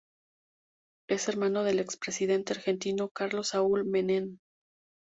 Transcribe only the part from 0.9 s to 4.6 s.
Es hermano del expresidente argentino Carlos Saúl Menem.